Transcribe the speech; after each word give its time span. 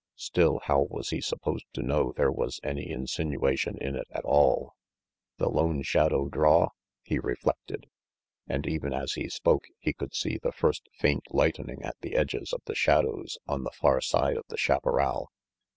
Still, 0.17 0.61
how 0.63 0.81
was 0.89 1.09
he 1.11 1.21
supposed 1.21 1.67
to 1.73 1.83
know 1.83 2.11
there 2.17 2.31
was 2.31 2.59
any 2.63 2.89
insinuation 2.89 3.77
in 3.77 3.95
it 3.95 4.07
at 4.09 4.25
all? 4.25 4.73
"The 5.37 5.47
Lone 5.47 5.83
Shadow 5.83 6.27
draw?" 6.27 6.69
he 7.03 7.19
reflected; 7.19 7.85
and 8.47 8.65
even 8.65 8.93
as 8.93 9.13
he 9.13 9.29
spoke, 9.29 9.65
he 9.77 9.93
could 9.93 10.15
see 10.15 10.39
the 10.41 10.51
first 10.53 10.87
faint 10.95 11.25
lightening 11.29 11.83
at 11.83 11.97
the 12.01 12.15
edges 12.15 12.51
of 12.51 12.63
the 12.65 12.73
shadows 12.73 13.37
on 13.47 13.63
the 13.63 13.69
far 13.75 14.01
side 14.01 14.37
of 14.37 14.45
the 14.47 14.57
chaparral. 14.57 15.29